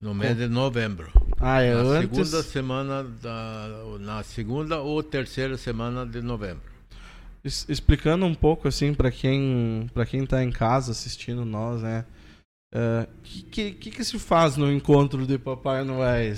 [0.00, 1.10] No mês de novembro.
[1.40, 2.10] Ah, é na antes.
[2.10, 3.68] segunda semana da,
[4.00, 6.72] na segunda ou terceira semana de novembro.
[7.44, 12.04] Es- explicando um pouco assim para quem para quem tá em casa assistindo nós, né?
[12.74, 16.34] O que, que que se faz no encontro de Papai Noel?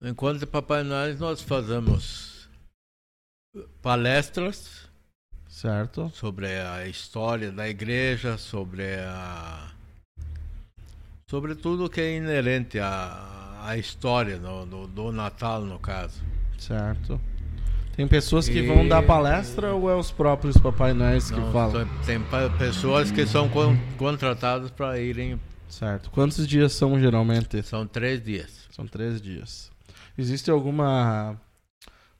[0.00, 2.48] No encontro de Papai Noel nós fazemos
[3.80, 4.81] palestras
[5.62, 6.10] Certo?
[6.12, 9.68] sobre a história da igreja, sobre a
[11.30, 16.20] sobre tudo que é inerente à, à história do, do, do Natal no caso.
[16.58, 17.20] Certo.
[17.94, 21.52] Tem pessoas que E- vão dar palestra ou é os próprios Papai Noéis que Não,
[21.52, 21.86] falam?
[22.04, 22.20] tem-
[22.58, 25.40] pessoas que são con- contratadas para irem.
[25.68, 26.10] Certo.
[26.10, 27.62] Quantos dias são geralmente?
[27.62, 28.66] São três dias.
[28.72, 29.70] São três dias.
[30.18, 31.40] Existe alguma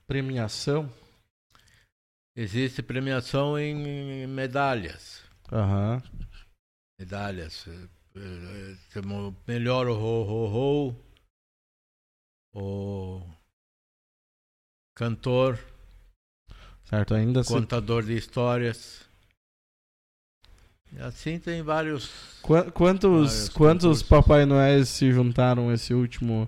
[0.07, 0.89] premiação?
[2.35, 5.23] Existe premiação em medalhas.
[5.51, 6.01] Aham.
[6.99, 7.67] medalhas.
[7.67, 10.95] eh, eh, Temos melhor o ho, ho,
[12.55, 13.21] ho, o
[14.95, 15.59] cantor,
[16.85, 17.13] Certo.
[17.13, 17.53] Ainda se...
[17.53, 19.03] contador de histórias.
[20.91, 22.39] E assim tem vários.
[22.41, 24.03] Qua- quantos Vários quantos concursos.
[24.09, 26.47] Papai Noéis se juntaram esse último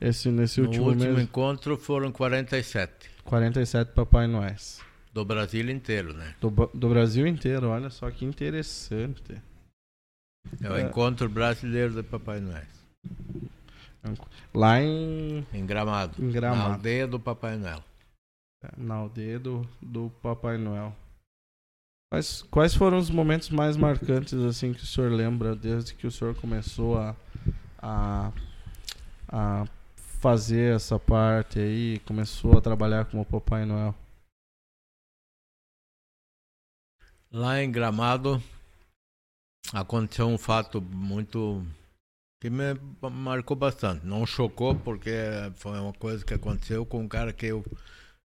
[0.00, 3.10] esse nesse No último, último encontro foram 47.
[3.24, 4.80] 47 Papai Noéis.
[5.12, 6.34] Do Brasil inteiro, né?
[6.40, 9.22] Do, do Brasil inteiro, olha só que interessante.
[10.60, 10.82] É o É.
[10.82, 12.64] encontro brasileiro de Papai Noel.
[14.54, 16.22] Lá em, Em Gramado.
[16.22, 16.68] em Gramado.
[16.68, 17.82] Na aldeia do Papai Noel.
[18.76, 20.94] Na aldeia do, do Papai Noel.
[22.10, 26.10] Quais, quais foram os momentos mais marcantes assim que o senhor lembra desde que o
[26.10, 27.16] senhor começou a,
[27.78, 28.32] a,
[29.28, 29.64] a
[30.20, 33.94] fazer essa parte aí, começou a trabalhar como Papai Noel?
[37.32, 38.42] Lá em Gramado
[39.72, 41.64] aconteceu um fato muito
[42.40, 42.74] que me
[43.10, 44.04] marcou bastante.
[44.04, 45.10] Não chocou porque
[45.56, 47.64] foi uma coisa que aconteceu com um cara que eu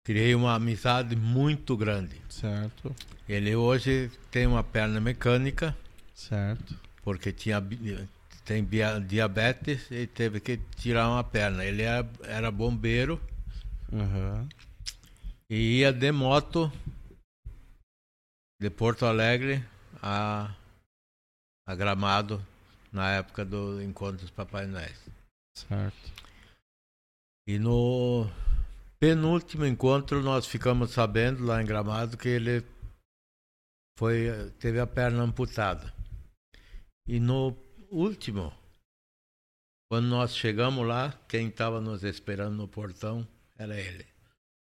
[0.03, 2.19] criei uma amizade muito grande.
[2.27, 2.95] Certo,
[3.29, 5.77] Ele hoje tem uma perna mecânica
[6.15, 6.75] certo.
[7.03, 7.63] porque tinha
[8.45, 8.65] tem
[9.05, 11.63] diabetes e teve que tirar uma perna.
[11.65, 13.21] Ele era, era bombeiro
[13.93, 14.47] Aham.
[15.49, 16.71] e ia de moto
[18.60, 19.63] de Porto Alegre
[20.02, 20.56] a,
[21.65, 22.46] a Gramado
[22.91, 24.96] na época do encontro dos Papai Noel.
[25.56, 26.12] Certo.
[27.48, 28.30] E no
[29.00, 32.65] penúltimo encontro nós ficamos sabendo lá em Gramado que ele
[33.98, 35.93] foi teve a perna amputada.
[37.08, 37.56] E no
[37.89, 38.54] último,
[39.89, 43.26] quando nós chegamos lá, quem estava nos esperando no portão
[43.58, 44.06] era ele,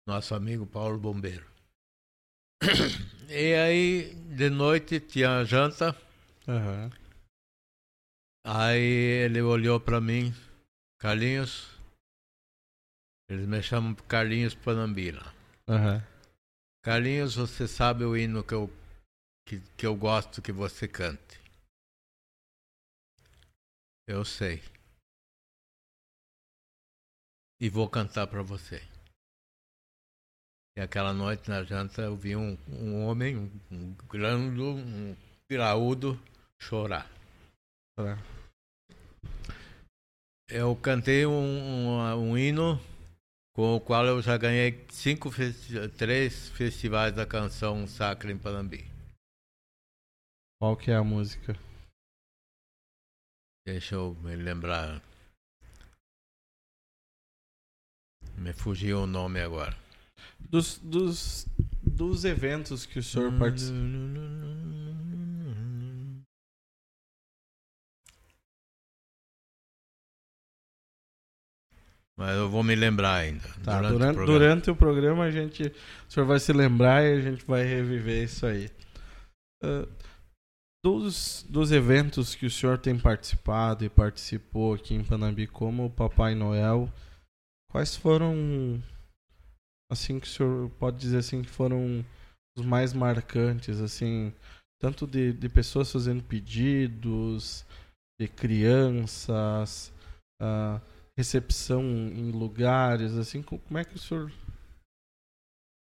[0.06, 1.53] nosso amigo Paulo Bombeiro.
[3.28, 5.96] E aí, de noite, tinha janta.
[6.46, 6.90] Aham.
[8.46, 10.32] Aí ele olhou para mim,
[10.98, 11.74] Carlinhos.
[13.28, 15.34] Eles me chamam Carlinhos Panambila.
[15.68, 16.06] Aham.
[16.82, 18.70] Carlinhos, você sabe o hino que eu,
[19.46, 21.40] que, que eu gosto que você cante?
[24.06, 24.62] Eu sei.
[27.58, 28.93] E vou cantar para você.
[30.76, 35.16] E aquela noite na janta eu vi um, um homem, um, um grande, um
[35.48, 36.20] graúdo,
[36.60, 37.08] chorar.
[40.48, 42.80] Eu cantei um, um, um hino
[43.54, 45.30] com o qual eu já ganhei cinco
[45.96, 48.84] três festivais da canção sacra em Panambi.
[50.60, 51.54] Qual que é a música?
[53.64, 55.00] Deixa eu me lembrar.
[58.36, 59.83] Me fugiu o nome agora.
[60.54, 61.48] Dos, dos,
[61.82, 63.76] dos eventos que o senhor participou.
[72.16, 73.42] Mas eu vou me lembrar ainda.
[73.64, 74.26] Tá, durante, durante, o programa.
[74.26, 75.64] durante o programa a gente.
[75.64, 78.70] O senhor vai se lembrar e a gente vai reviver isso aí.
[79.60, 79.88] Ah,
[80.84, 86.36] dos, dos eventos que o senhor tem participado e participou aqui em Panambi como Papai
[86.36, 86.88] Noel,
[87.72, 88.80] quais foram
[89.90, 92.04] assim que o senhor pode dizer assim que foram
[92.56, 94.32] os mais marcantes, assim,
[94.80, 97.64] tanto de, de pessoas fazendo pedidos,
[98.20, 99.92] de crianças,
[100.40, 100.80] ah,
[101.16, 104.30] recepção em lugares, assim, co- como é que o senhor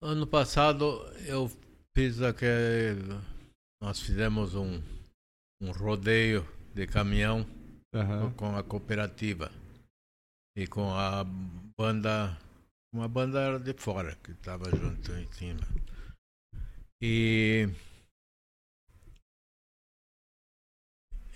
[0.02, 0.86] Ano passado
[1.26, 1.50] eu
[1.98, 3.20] fiz aquele.
[3.82, 4.82] Nós fizemos um,
[5.62, 7.46] um rodeio de caminhão
[7.94, 8.32] Aham.
[8.34, 9.52] com a cooperativa
[10.56, 11.24] e com a
[11.78, 12.38] banda.
[12.96, 15.60] Uma banda era de fora que estava junto em cima.
[17.02, 17.68] E.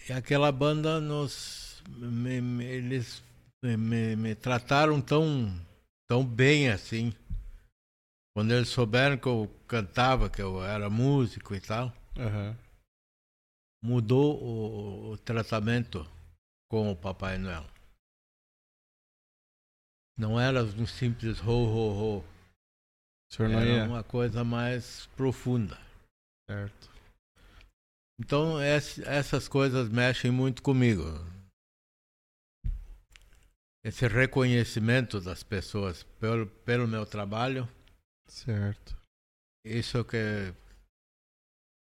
[0.07, 1.83] E aquela banda nos.
[1.89, 3.21] me- me- eles
[3.61, 5.53] me, me trataram tão,
[6.07, 7.13] tão bem assim.
[8.33, 12.57] Quando eles souberam que eu cantava, que eu era músico e tal, Aham.
[13.83, 16.09] mudou o, o tratamento
[16.71, 17.65] com o Papai Noel.
[20.19, 22.19] Não era um simples ho, ho, ho.
[22.19, 23.83] O senhor não Era ia.
[23.85, 25.79] uma coisa mais profunda.
[26.49, 26.89] Certo.
[28.19, 31.03] Então, ess- essas coisas mexem muito comigo.
[33.83, 37.67] Esse reconhecimento das pessoas pelo, pelo meu trabalho,
[38.27, 38.97] Certo.
[39.65, 40.53] isso é que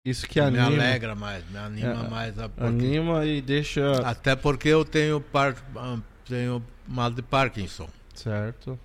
[0.06, 2.38] Isso que me anima, alegra mais, me anima É, mais.
[2.38, 3.98] A, porque- anima e deixa.
[4.08, 7.88] até porque eu tenho, par, ah, tenho mal de Parkinson.
[8.14, 8.78] Certo.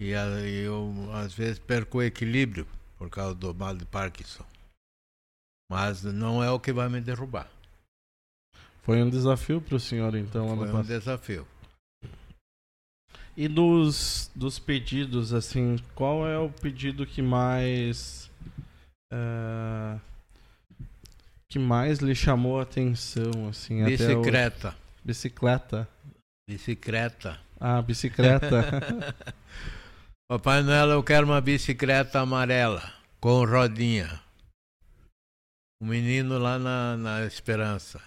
[0.00, 4.44] E eu, às vezes, perco o equilíbrio por causa do mal de Parkinson.
[5.70, 7.50] Mas não é o que vai me derrubar.
[8.82, 10.86] Foi um desafio para o senhor, então, ano Foi um passado.
[10.86, 11.46] desafio.
[13.36, 18.30] E dos, dos pedidos, assim, qual é o pedido que mais.
[19.12, 19.98] eh,
[21.48, 24.20] que mais lhe chamou a atenção, assim, até o...
[25.04, 25.88] Bicicleta.
[26.48, 27.40] Bicicleta.
[27.60, 28.46] Ah, bicicleta.
[30.28, 32.80] Papai Noel, eu quero uma bicicleta amarela,
[33.20, 34.22] com rodinha.
[35.82, 38.00] O menino lá na, na Esperança.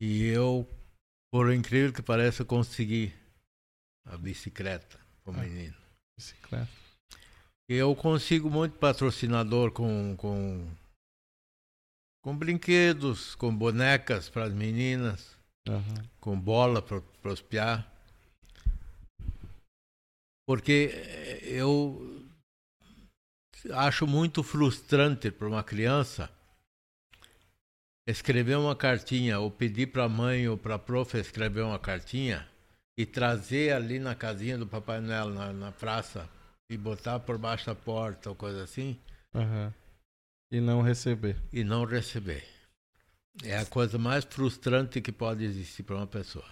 [0.00, 0.66] E eu,
[1.30, 3.12] por incrível que pareça, consegui
[4.06, 5.38] a bicicleta pro Ah.
[5.38, 5.76] menino.
[6.18, 6.70] bicicleta.
[7.68, 10.68] Eu consigo muito patrocinador com, com,
[12.22, 15.36] com brinquedos, com bonecas para as meninas,
[15.68, 16.08] Aham.
[16.20, 17.84] com bola para os piá.
[20.46, 22.28] Porque eh, eu
[23.72, 26.30] acho muito frustrante para uma criança
[28.06, 32.48] escrever uma cartinha ou pedir para a mãe ou para a prof escrever uma cartinha
[32.98, 36.28] e trazer ali na casinha do Papai Noel, na, na praça,
[36.68, 38.98] e botar por baixo da porta ou coisa assim,
[39.34, 39.72] Aham.
[40.50, 41.36] E não receber.
[41.52, 42.44] e não receber.
[43.44, 46.44] É a coisa mais frustrante que pode existir para uma pessoa.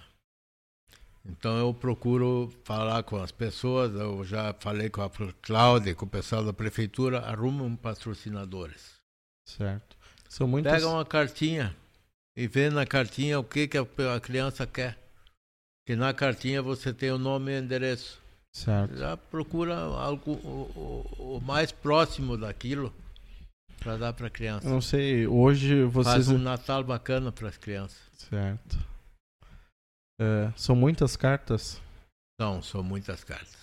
[1.27, 5.11] Então eu procuro falar com as pessoas, eu já falei com a
[5.43, 8.95] Cláudia, com o pessoal da prefeitura, arrumam patrocinadores.
[9.47, 9.97] Certo.
[10.29, 10.73] São muitas.
[10.73, 11.77] Pega uma cartinha
[12.37, 13.83] e vê na cartinha o que, que a,
[14.15, 14.97] a criança quer.
[15.87, 18.21] Que na cartinha você tem o nome e o endereço.
[18.55, 18.97] Certo.
[18.97, 22.93] Já procura algo o, o- o mais próximo daquilo
[23.89, 24.67] para dar para criança.
[24.67, 26.15] Eu não sei, hoje vocês.
[26.15, 27.99] Faz um Natal bacana para as crianças.
[28.13, 28.77] Certo.
[30.21, 31.81] É, são muitas cartas.
[32.39, 33.57] Não, são muitas cartas.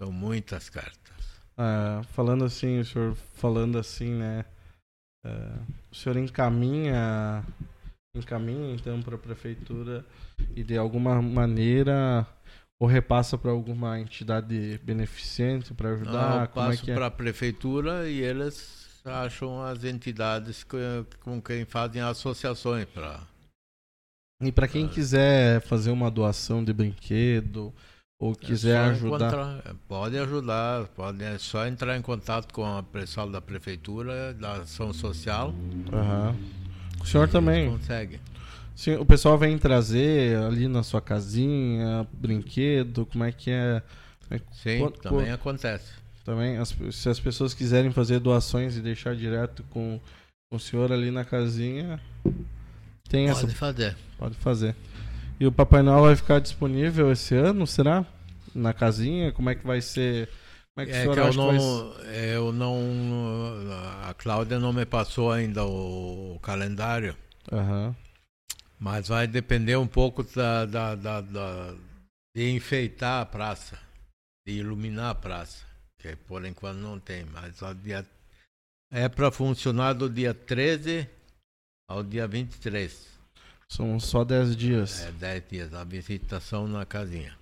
[0.00, 1.42] São muitas cartas.
[1.58, 4.46] Ah, falando assim, o senhor falando assim, né?
[5.22, 5.52] é,
[5.92, 7.44] o senhor encaminha,
[8.16, 10.06] encaminha então para a prefeitura
[10.56, 12.26] e de alguma maneira
[12.80, 16.42] ou repassa para alguma entidade beneficente para Não, ajudar?
[16.42, 16.94] eu Como é passo é?
[16.94, 20.76] para a prefeitura e eles acham as entidades que-
[21.20, 23.20] com quem fazem associações para
[24.42, 24.88] E para quem Ah.
[24.88, 27.72] quiser fazer uma doação de brinquedo
[28.18, 33.28] ou quiser É ajudar, Pode ajudar, pode, é só entrar em contato com o pessoal
[33.28, 35.54] da prefeitura, da ação social.
[35.92, 36.34] Aham.
[37.02, 37.70] o senhor também.
[37.70, 38.20] Consegue.
[38.80, 43.82] Sim, o pessoal vem trazer ali na sua casinha brinquedo, como é que é?
[44.52, 45.92] Sim, Quanto- também quanto- acontece.
[46.24, 50.00] Também, as- se as pessoas quiserem fazer doações e deixar direto com,
[50.50, 52.00] com o senhor ali na casinha,
[53.06, 53.42] tem essa.
[53.42, 53.96] Pode fazer.
[54.16, 54.74] Pode fazer.
[55.38, 58.06] E o Papai Noel vai ficar disponível esse ano, será?
[58.54, 59.30] Na casinha?
[59.30, 60.26] Como é que vai ser?
[60.74, 62.78] Como é que o É senhor que eu que vai não, eu não.
[64.08, 67.14] A Cláudia não me passou ainda o, calendário,
[67.52, 67.94] Aham.
[68.80, 71.76] Mas vai depender um pouco da, da, da- da-
[72.34, 73.78] de enfeitar a praça,
[74.46, 75.64] de iluminar a praça,
[76.00, 78.06] que por enquanto não tem, mas dia,
[78.90, 81.08] é para funcionar do dia 13
[81.88, 83.08] ao dia 23.
[83.68, 85.00] São só 10 dias.
[85.02, 87.38] É 10 dias, a visitação na casinha.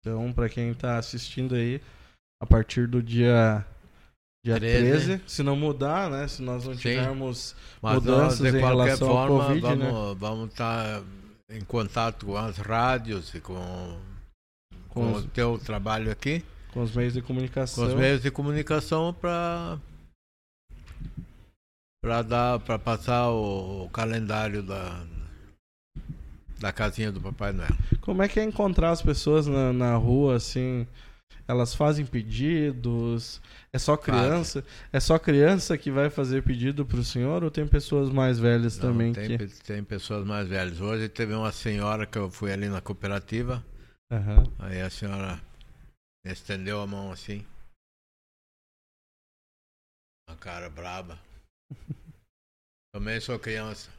[0.00, 1.80] Então, pra quem tá assistindo aí,
[2.40, 3.66] a partir do dia,
[4.44, 6.28] dia 13, 13, se não mudar, né?
[6.28, 6.80] Se nós não Sim.
[6.80, 9.90] tivermos Mas Mudanças nós, de em qualquer forma, Covid, né?
[9.90, 11.02] vamos, vamos estar
[11.48, 13.98] em contato com as rádios e com,
[14.90, 17.86] com, com os, o teu trabalho aqui, com os meios de com comunicação.
[17.86, 19.78] os meios de comunicação para
[22.02, 25.02] para dar para passar o, o calendário da
[26.60, 27.72] da casinha do Papai Noel.
[28.02, 30.86] Como é que é encontrar as pessoas na, na rua, assim?
[31.46, 33.40] Elas fazem pedidos?
[33.72, 34.62] É só criança?
[34.62, 34.74] Faz.
[34.92, 38.78] É só criança que vai fazer pedido para o senhor ou tem pessoas mais velhas
[38.78, 39.12] Não, também?
[39.12, 39.46] Tem, que...
[39.62, 40.80] tem pessoas mais velhas.
[40.80, 43.64] Hoje teve uma senhora que eu fui ali na cooperativa.
[44.10, 44.44] Uhum.
[44.58, 45.40] Aí a senhora
[46.24, 47.44] estendeu a mão assim.
[50.28, 51.18] A cara braba.
[52.94, 53.90] Também sou criança.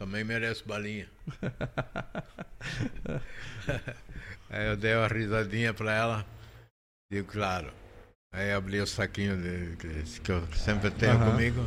[0.00, 1.08] Também mereço balinha.
[4.50, 6.37] Aí eu dei uma risadinha pra ela.
[7.10, 7.72] Digo, claro.
[8.32, 9.76] Aí abri o saquinho de,
[10.20, 11.30] que eu sempre tenho uhum.
[11.30, 11.60] comigo.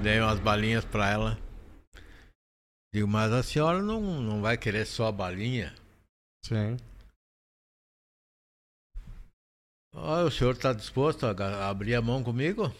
[0.00, 1.38] Dei umas balinhas pra ela.
[2.94, 5.74] Digo, mas a senhora não, não vai querer só a balinha?
[6.44, 6.76] Sim.
[9.92, 12.72] Oh, o senhor está disposto a abrir a mão comigo?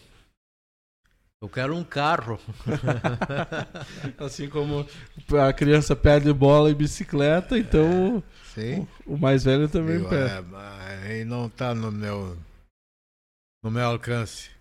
[1.41, 2.37] Eu quero um carro.
[4.19, 4.85] assim como
[5.41, 8.21] a criança pede bola e bicicleta, então
[8.57, 10.33] é, o, o, mais velho também Digo, pede.
[10.33, 12.37] É, aí não está no meu,
[13.63, 14.51] no meu alcance.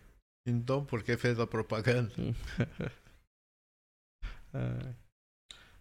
[0.46, 2.12] Então, por que fez a propaganda?
[4.54, 4.94] é.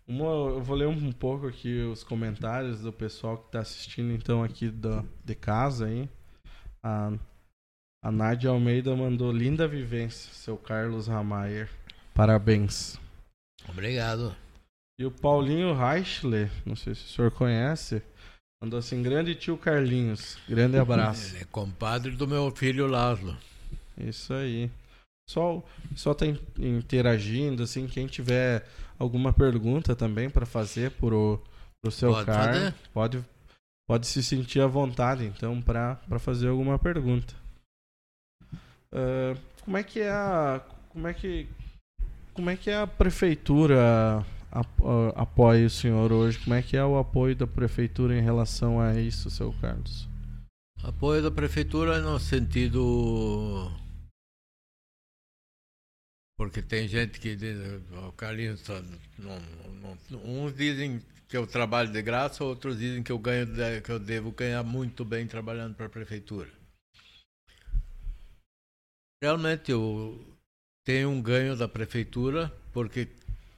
[0.08, 4.42] Uma, eu vou ler um pouco aqui os comentários do pessoal que está assistindo então
[4.42, 6.10] aqui do, de casa aí.
[6.82, 7.12] A
[8.04, 11.70] a Nádia Almeida mandou linda vivência, seu Carlos Ramayer.
[12.14, 13.00] Parabéns.
[13.68, 14.36] Obrigado.
[15.00, 18.02] E o Paulinho Reichler, não sei se o senhor conhece,
[18.62, 21.36] mandou assim: grande tio Carlinhos, grande abraço.
[21.36, 23.38] Ele é compadre do meu filho Lázaro.
[23.98, 24.72] Isso aí.
[25.30, 25.62] Só,
[25.96, 26.26] só tá
[26.58, 28.66] interagindo, assim, quem tiver
[28.98, 31.44] alguma pergunta também para fazer pro,
[31.82, 33.26] pro seu pode Car, pode,
[33.88, 37.36] pode se sentir à vontade, então, para fazer alguma pergunta.
[38.92, 41.48] Uh, como é que é a como é que
[42.34, 44.26] como é que a prefeitura
[45.16, 46.40] apoia o senhor hoje?
[46.40, 50.08] Como é que é o apoio da prefeitura em relação a isso, seu Carlos?
[50.84, 53.72] Apoio da prefeitura no sentido
[56.38, 57.58] porque tem gente que diz,
[58.08, 58.64] o Carlinhos,
[59.18, 59.42] não,
[59.82, 63.48] não, uns dizem que eu trabalho de graça, outros dizem que eu ganho
[63.84, 66.48] que eu devo ganhar muito bem trabalhando para a prefeitura.
[69.22, 70.24] Realmente eu
[70.86, 73.08] tenho um ganho da prefeitura, porque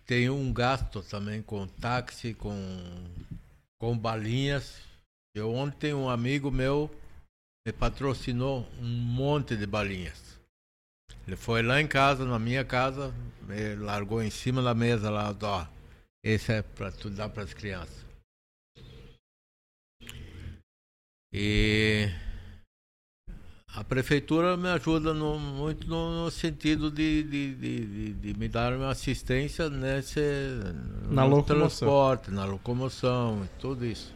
[0.06, 2.56] tenho um gasto também com táxi, com,
[3.78, 4.82] com balinhas.
[5.36, 6.90] Eu ontem um amigo meu
[7.68, 10.40] me patrocinou um monte de balinhas.
[11.28, 15.36] Ele foi lá em casa, na minha casa, me largou em cima da mesa lá,
[15.42, 15.68] ó,
[16.24, 18.06] esse é para tu dar para as crianças.
[21.32, 22.10] E
[23.80, 28.74] a prefeitura me ajuda no, muito no, no sentido de, de, de, de, me dar
[28.74, 30.20] uma assistência nesse
[31.10, 31.56] na no locomoção.
[31.56, 34.14] transporte, na locomoção, tudo isso.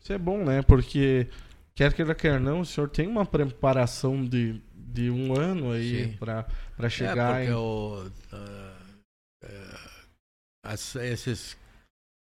[0.00, 0.60] Isso é bom, né?
[0.60, 1.28] Porque
[1.72, 6.44] quer queira quer não, o senhor tem uma preparação de, de um ano aí para
[6.88, 7.54] chegar é porque em...
[7.54, 8.72] o, uh,
[11.00, 11.56] esses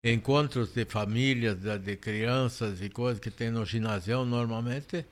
[0.06, 5.06] encontros de famílias, de crianças e coisas que tem no ginásio normalmente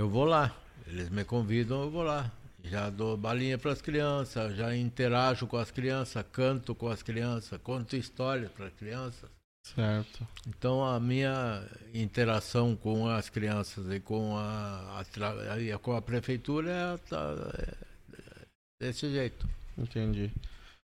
[0.00, 0.56] eu vou lá.
[0.86, 2.32] Eles me convidam, eu vou lá.
[2.64, 7.60] Já dou balinha para as crianças, já interajo com as crianças, canto com as crianças,
[7.62, 9.30] conto histórias para as crianças.
[9.62, 10.26] Certo.
[10.48, 17.14] Então a minha interação com as crianças e com a, a, com a prefeitura é,
[17.14, 18.46] é,
[18.80, 19.46] desse jeito.
[19.76, 20.30] Entendi.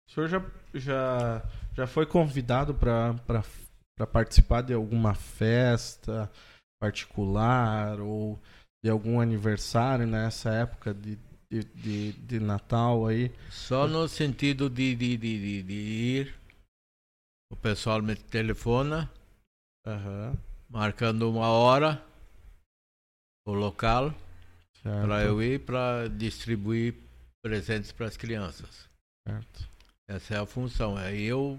[0.07, 0.43] O senhor já,
[0.74, 1.43] já,
[1.76, 3.16] já foi convidado para
[4.11, 6.30] participar de alguma festa
[6.80, 8.39] particular ou
[8.84, 11.18] de algum aniversário nessa época de,
[11.50, 13.32] de, de, de Natal aí?
[13.50, 16.36] Só no sentido de, de, de, de, ir,
[17.52, 19.10] o pessoal me telefona,
[19.88, 20.36] uhum.
[20.70, 22.04] marcando uma hora,
[23.48, 24.14] o local,
[24.82, 26.96] para eu ir para distribuir
[27.42, 28.90] presentes para as crianças.
[29.26, 29.70] Certo.
[30.10, 30.98] Essa é a função.
[30.98, 31.58] Aí eu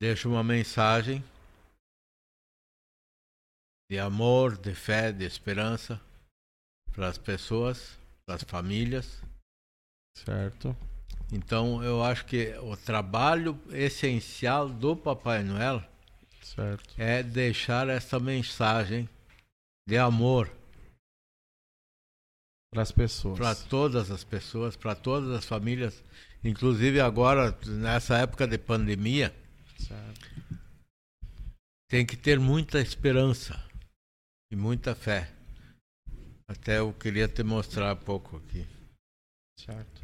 [0.00, 1.22] deixo uma mensagem
[3.92, 6.00] de amor, de fé, de esperança
[6.92, 9.20] para as pessoas, para as famílias.
[10.16, 10.74] Certo.
[11.30, 15.84] Então eu acho que o trabalho essencial do Papai Noel
[16.40, 16.94] certo.
[16.96, 19.06] é deixar essa mensagem
[19.86, 20.50] de amor
[22.72, 23.38] para as pessoas.
[23.38, 26.02] Para todas as pessoas, para todas as famílias,
[26.42, 29.34] inclusive agora nessa época de pandemia.
[29.76, 30.30] Certo.
[31.90, 33.70] Tem que ter muita esperança
[34.52, 35.32] e muita fé.
[36.46, 38.66] Até eu queria te mostrar um pouco aqui.
[39.58, 40.02] Certo.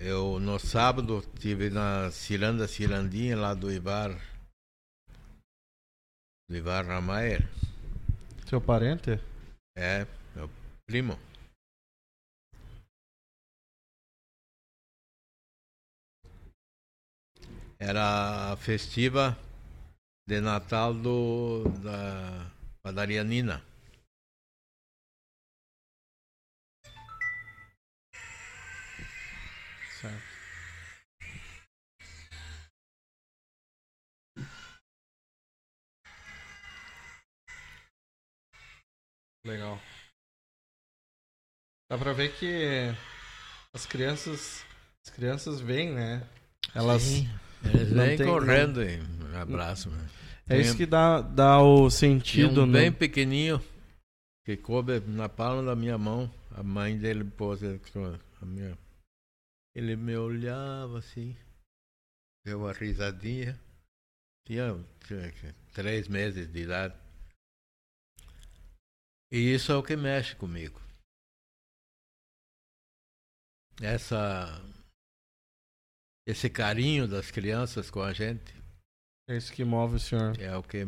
[0.00, 4.10] Eu no sábado estive na Ciranda Cirandinha lá do Ivar.
[6.48, 7.42] Do Ivar Ramaer.
[8.48, 9.10] Seu parente?
[9.76, 10.50] É, meu
[10.88, 11.16] primo.
[17.80, 19.38] Era a festiva
[20.26, 22.50] de Natal do, da
[22.82, 23.62] padaria Nina.
[30.00, 30.22] Certo.
[39.44, 39.80] Legal.
[41.88, 42.92] Dá pra ver que
[43.72, 44.64] as crianças.
[45.06, 46.28] As crianças vêm, né?
[46.74, 47.02] Elas.
[47.02, 47.28] Sim,
[47.64, 49.00] eles vêm tem- correndo e
[49.36, 49.90] abraço.
[50.48, 52.80] É isso que dá, dá o sentido, um né?
[52.80, 53.62] bem pequenininho
[54.44, 56.32] que coube na palma da minha mão.
[56.52, 58.76] A mãe dele pôs a minha.
[59.74, 61.36] Ele me olhava assim,
[62.44, 63.60] deu uma risadinha.
[64.46, 66.94] Tinha, tinha três meses de idade.
[69.30, 70.80] E isso é o que mexe comigo.
[73.80, 74.60] Essa,
[76.28, 78.54] esse carinho das crianças com a gente
[79.28, 80.38] É isso que move o senhor.
[80.40, 80.86] é o que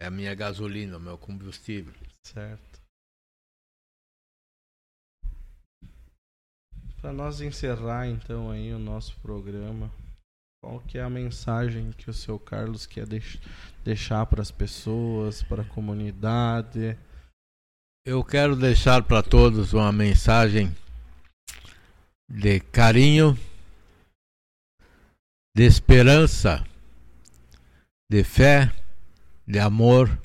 [0.00, 1.92] é a minha gasolina, o meu combustível.
[2.24, 2.80] Certo.
[7.00, 9.90] Para nós encerrar então aí o nosso programa,
[10.62, 13.38] qual que é a mensagem que o seu Carlos quer deix-
[13.84, 16.98] deixar para as pessoas, para a comunidade?
[18.04, 20.74] Eu quero deixar para todos uma mensagem
[22.28, 23.36] de carinho,
[25.56, 26.62] de esperança,
[28.12, 28.70] de fé,
[29.48, 30.20] de amor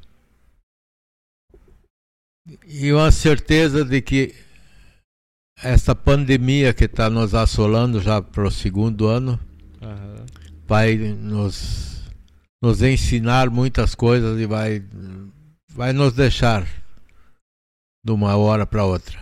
[2.67, 4.35] e uma certeza de que
[5.63, 9.39] essa pandemia que está nos assolando já para o segundo ano
[9.81, 10.25] Aham.
[10.67, 12.03] vai nos,
[12.61, 14.83] nos ensinar muitas coisas e vai,
[15.73, 16.67] vai nos deixar
[18.03, 19.17] de uma hora para outra.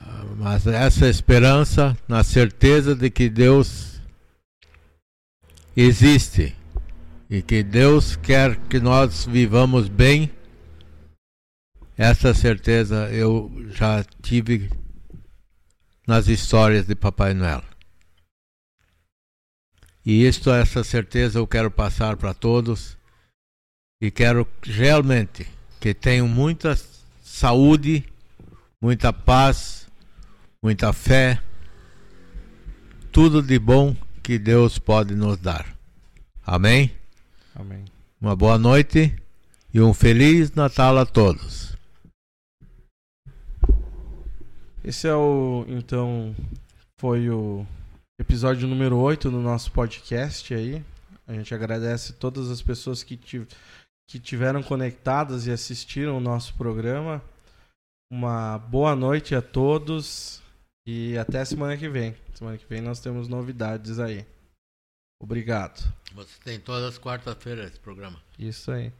[0.00, 3.95] Ah, Mas essa esperança, na certeza de que Deus
[5.76, 6.56] existe
[7.28, 10.30] e que Deus quer que nós vivamos bem,
[11.96, 14.70] essa certeza eu já tive
[16.06, 17.62] nas histórias de Papai Noel.
[20.04, 22.96] E isto, essa certeza eu quero passar para todos
[24.00, 25.46] e quero realmente
[25.80, 26.78] que tenham muita
[27.22, 28.04] saúde,
[28.80, 29.88] muita paz,
[30.62, 31.42] muita fé,
[33.10, 33.96] tudo de bom
[34.26, 35.72] que Deus pode nos dar.
[36.44, 36.90] Amém?
[37.54, 37.84] Amém.
[38.20, 39.14] Uma boa noite
[39.72, 41.76] e um feliz Natal a todos.
[44.82, 46.34] Esse é o então
[46.98, 47.64] foi o
[48.18, 50.82] episódio número 8 do nosso podcast aí.
[51.24, 53.46] A gente agradece todas as pessoas que, ti-
[54.10, 57.22] que tiveram conectadas e assistiram o nosso programa.
[58.10, 60.42] Uma boa noite a todos
[60.84, 62.16] e até semana que vem.
[62.36, 64.26] Semana que vem nós temos novidades aí.
[65.18, 65.80] Obrigado.
[66.12, 68.22] Você tem todas as quartas-feiras esse programa.
[68.38, 68.92] Isso aí.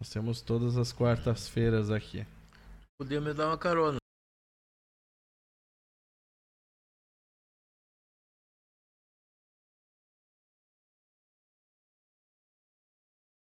[0.00, 2.26] Nós temos todas as quartas-feiras aqui.
[2.98, 3.98] Podia me dar uma carona.